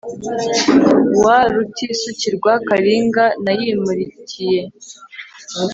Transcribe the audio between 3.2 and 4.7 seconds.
nayimulikiye